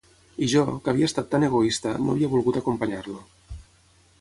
[0.45, 3.19] I jo, que havia estat tan egoista, no havia volgut acompanyar-lo.